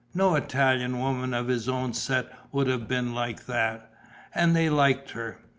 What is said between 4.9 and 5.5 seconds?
her.